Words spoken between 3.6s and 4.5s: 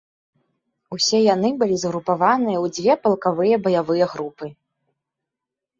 баявыя групы.